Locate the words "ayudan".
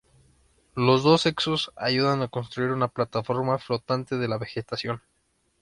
1.75-2.23